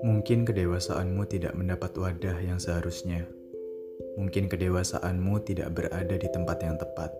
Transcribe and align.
Mungkin 0.00 0.48
kedewasaanmu 0.48 1.28
tidak 1.28 1.52
mendapat 1.52 1.92
wadah 1.92 2.40
yang 2.40 2.56
seharusnya. 2.56 3.28
Mungkin 4.16 4.48
kedewasaanmu 4.48 5.44
tidak 5.44 5.76
berada 5.76 6.16
di 6.16 6.24
tempat 6.32 6.64
yang 6.64 6.80
tepat. 6.80 7.12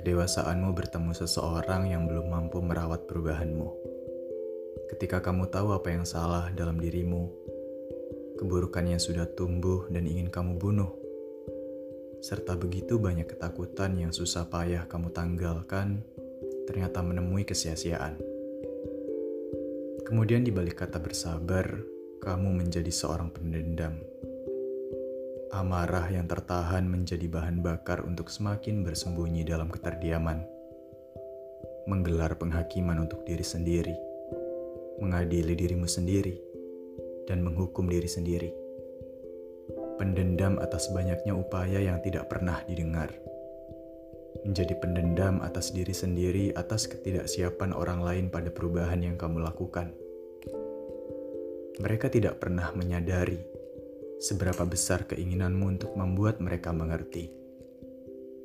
Kedewasaanmu 0.00 0.72
bertemu 0.72 1.12
seseorang 1.12 1.92
yang 1.92 2.08
belum 2.08 2.32
mampu 2.32 2.64
merawat 2.64 3.04
perubahanmu. 3.04 3.68
Ketika 4.96 5.20
kamu 5.20 5.52
tahu 5.52 5.76
apa 5.76 5.92
yang 5.92 6.08
salah 6.08 6.48
dalam 6.56 6.80
dirimu, 6.80 7.28
keburukan 8.40 8.88
yang 8.88 9.02
sudah 9.02 9.28
tumbuh 9.28 9.84
dan 9.92 10.08
ingin 10.08 10.32
kamu 10.32 10.56
bunuh, 10.56 10.88
serta 12.24 12.56
begitu 12.56 12.96
banyak 12.96 13.28
ketakutan 13.28 14.00
yang 14.00 14.12
susah 14.12 14.48
payah 14.48 14.88
kamu 14.88 15.12
tanggalkan, 15.12 16.00
ternyata 16.66 17.00
menemui 17.00 17.46
kesia-siaan. 17.46 18.18
Kemudian 20.06 20.46
di 20.46 20.54
balik 20.54 20.82
kata 20.82 21.02
bersabar, 21.02 21.66
kamu 22.22 22.62
menjadi 22.62 22.90
seorang 22.90 23.30
pendendam. 23.30 23.98
Amarah 25.50 26.10
yang 26.10 26.26
tertahan 26.30 26.86
menjadi 26.86 27.26
bahan 27.26 27.62
bakar 27.62 28.02
untuk 28.02 28.30
semakin 28.30 28.86
bersembunyi 28.86 29.46
dalam 29.46 29.66
keterdiaman. 29.66 30.42
Menggelar 31.90 32.38
penghakiman 32.38 33.02
untuk 33.02 33.22
diri 33.26 33.46
sendiri, 33.46 33.94
mengadili 35.02 35.54
dirimu 35.54 35.86
sendiri, 35.86 36.38
dan 37.26 37.42
menghukum 37.42 37.90
diri 37.90 38.10
sendiri. 38.10 38.50
Pendendam 39.98 40.62
atas 40.62 40.86
banyaknya 40.94 41.34
upaya 41.34 41.82
yang 41.82 41.98
tidak 42.04 42.30
pernah 42.30 42.62
didengar 42.70 43.25
menjadi 44.44 44.74
pendendam 44.76 45.40
atas 45.40 45.72
diri 45.72 45.94
sendiri 45.94 46.52
atas 46.52 46.90
ketidaksiapan 46.90 47.72
orang 47.72 48.04
lain 48.04 48.26
pada 48.28 48.52
perubahan 48.52 49.00
yang 49.00 49.16
kamu 49.16 49.40
lakukan. 49.40 49.94
Mereka 51.80 52.12
tidak 52.12 52.40
pernah 52.40 52.72
menyadari 52.72 53.40
seberapa 54.20 54.64
besar 54.64 55.04
keinginanmu 55.08 55.76
untuk 55.76 55.92
membuat 55.96 56.40
mereka 56.40 56.72
mengerti, 56.72 57.28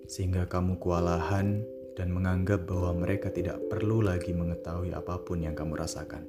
sehingga 0.08 0.48
kamu 0.48 0.80
kewalahan 0.80 1.64
dan 1.96 2.12
menganggap 2.12 2.68
bahwa 2.68 3.04
mereka 3.04 3.32
tidak 3.32 3.60
perlu 3.68 4.04
lagi 4.04 4.32
mengetahui 4.32 4.96
apa 4.96 5.20
pun 5.24 5.44
yang 5.44 5.56
kamu 5.56 5.80
rasakan. 5.80 6.24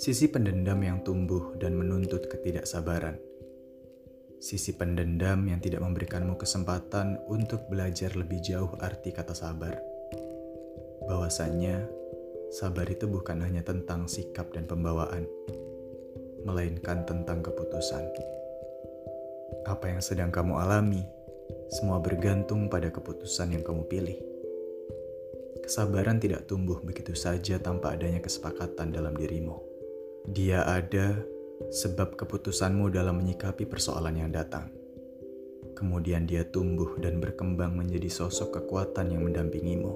Sisi 0.00 0.28
pendendam 0.32 0.80
yang 0.82 1.04
tumbuh 1.04 1.54
dan 1.60 1.76
menuntut 1.76 2.26
ketidaksabaran 2.26 3.31
sisi 4.42 4.74
pendendam 4.74 5.46
yang 5.46 5.62
tidak 5.62 5.86
memberikanmu 5.86 6.34
kesempatan 6.34 7.22
untuk 7.30 7.70
belajar 7.70 8.10
lebih 8.18 8.42
jauh 8.42 8.74
arti 8.82 9.14
kata 9.14 9.38
sabar. 9.38 9.78
Bahwasannya, 11.06 11.86
sabar 12.50 12.90
itu 12.90 13.06
bukan 13.06 13.38
hanya 13.38 13.62
tentang 13.62 14.10
sikap 14.10 14.50
dan 14.50 14.66
pembawaan, 14.66 15.30
melainkan 16.42 17.06
tentang 17.06 17.38
keputusan. 17.38 18.02
Apa 19.62 19.94
yang 19.94 20.02
sedang 20.02 20.34
kamu 20.34 20.58
alami, 20.58 21.06
semua 21.70 22.02
bergantung 22.02 22.66
pada 22.66 22.90
keputusan 22.90 23.54
yang 23.54 23.62
kamu 23.62 23.86
pilih. 23.86 24.18
Kesabaran 25.62 26.18
tidak 26.18 26.50
tumbuh 26.50 26.82
begitu 26.82 27.14
saja 27.14 27.62
tanpa 27.62 27.94
adanya 27.94 28.18
kesepakatan 28.18 28.90
dalam 28.90 29.14
dirimu. 29.14 29.62
Dia 30.26 30.66
ada 30.66 31.22
sebab 31.70 32.18
keputusanmu 32.18 32.90
dalam 32.90 33.22
menyikapi 33.22 33.68
persoalan 33.68 34.18
yang 34.18 34.30
datang. 34.32 34.72
Kemudian 35.78 36.26
dia 36.26 36.42
tumbuh 36.46 36.98
dan 36.98 37.20
berkembang 37.20 37.76
menjadi 37.76 38.08
sosok 38.10 38.58
kekuatan 38.62 39.12
yang 39.12 39.22
mendampingimu. 39.28 39.94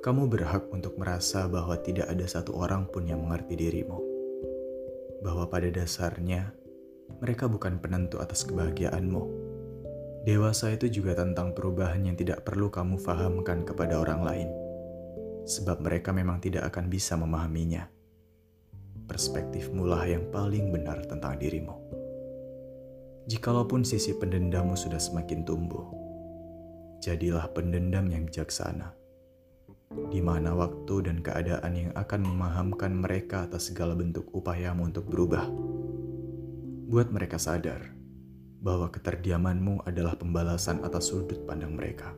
Kamu 0.00 0.32
berhak 0.32 0.68
untuk 0.72 0.96
merasa 0.96 1.44
bahwa 1.46 1.76
tidak 1.80 2.08
ada 2.08 2.24
satu 2.24 2.56
orang 2.56 2.88
pun 2.88 3.04
yang 3.04 3.20
mengerti 3.20 3.56
dirimu. 3.56 4.00
Bahwa 5.20 5.44
pada 5.52 5.68
dasarnya, 5.68 6.56
mereka 7.20 7.52
bukan 7.52 7.76
penentu 7.78 8.16
atas 8.16 8.48
kebahagiaanmu. 8.48 9.22
Dewasa 10.24 10.72
itu 10.72 10.88
juga 10.88 11.16
tentang 11.16 11.52
perubahan 11.52 12.00
yang 12.04 12.16
tidak 12.16 12.44
perlu 12.44 12.72
kamu 12.72 12.96
fahamkan 13.00 13.64
kepada 13.64 14.00
orang 14.00 14.20
lain, 14.24 14.48
sebab 15.44 15.84
mereka 15.84 16.12
memang 16.16 16.40
tidak 16.40 16.72
akan 16.72 16.88
bisa 16.88 17.16
memahaminya 17.16 17.99
perspektifmu 19.10 19.82
lah 19.82 20.06
yang 20.06 20.30
paling 20.30 20.70
benar 20.70 21.02
tentang 21.10 21.34
dirimu. 21.34 21.74
Jikalaupun 23.26 23.82
sisi 23.82 24.14
pendendammu 24.14 24.78
sudah 24.78 25.02
semakin 25.02 25.42
tumbuh, 25.42 25.82
jadilah 27.02 27.50
pendendam 27.50 28.06
yang 28.06 28.30
bijaksana, 28.30 28.94
di 30.14 30.22
mana 30.22 30.54
waktu 30.54 31.10
dan 31.10 31.18
keadaan 31.26 31.72
yang 31.74 31.92
akan 31.98 32.22
memahamkan 32.22 32.94
mereka 32.94 33.50
atas 33.50 33.74
segala 33.74 33.98
bentuk 33.98 34.30
upayamu 34.30 34.86
untuk 34.86 35.10
berubah. 35.10 35.50
Buat 36.90 37.10
mereka 37.10 37.42
sadar 37.42 37.90
bahwa 38.62 38.92
keterdiamanmu 38.94 39.88
adalah 39.88 40.14
pembalasan 40.14 40.86
atas 40.86 41.10
sudut 41.10 41.42
pandang 41.48 41.74
mereka. 41.74 42.14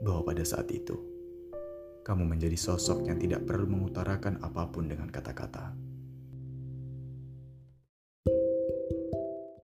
Bahwa 0.00 0.32
pada 0.32 0.44
saat 0.46 0.70
itu, 0.70 0.96
kamu 2.00 2.24
menjadi 2.24 2.56
sosok 2.56 3.06
yang 3.08 3.20
tidak 3.20 3.44
perlu 3.44 3.68
mengutarakan 3.68 4.40
apa 4.40 4.68
pun 4.72 4.88
dengan 4.88 5.08
kata-kata. 5.12 5.89